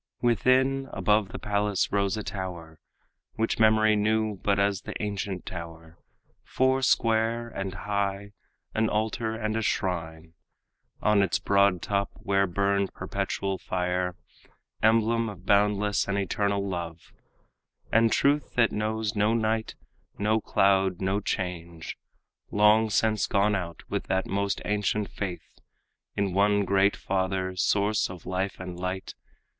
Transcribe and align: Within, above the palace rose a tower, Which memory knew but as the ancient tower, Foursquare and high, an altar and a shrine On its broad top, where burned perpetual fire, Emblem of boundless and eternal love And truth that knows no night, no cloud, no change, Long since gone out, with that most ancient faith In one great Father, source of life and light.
Within, 0.23 0.89
above 0.91 1.29
the 1.29 1.37
palace 1.37 1.91
rose 1.91 2.17
a 2.17 2.23
tower, 2.23 2.79
Which 3.35 3.59
memory 3.59 3.95
knew 3.95 4.37
but 4.41 4.57
as 4.57 4.81
the 4.81 4.99
ancient 4.99 5.45
tower, 5.45 5.99
Foursquare 6.43 7.49
and 7.49 7.75
high, 7.75 8.31
an 8.73 8.89
altar 8.89 9.35
and 9.35 9.55
a 9.55 9.61
shrine 9.61 10.33
On 11.03 11.21
its 11.21 11.37
broad 11.37 11.83
top, 11.83 12.09
where 12.15 12.47
burned 12.47 12.95
perpetual 12.95 13.59
fire, 13.59 14.15
Emblem 14.81 15.29
of 15.29 15.45
boundless 15.45 16.07
and 16.07 16.17
eternal 16.17 16.67
love 16.67 17.13
And 17.91 18.11
truth 18.11 18.55
that 18.55 18.71
knows 18.71 19.15
no 19.15 19.35
night, 19.35 19.75
no 20.17 20.41
cloud, 20.41 20.99
no 20.99 21.19
change, 21.21 21.95
Long 22.49 22.89
since 22.89 23.27
gone 23.27 23.53
out, 23.53 23.83
with 23.87 24.05
that 24.05 24.25
most 24.25 24.63
ancient 24.65 25.11
faith 25.11 25.59
In 26.15 26.33
one 26.33 26.65
great 26.65 26.95
Father, 26.95 27.55
source 27.55 28.09
of 28.09 28.25
life 28.25 28.59
and 28.59 28.79
light. 28.79 29.13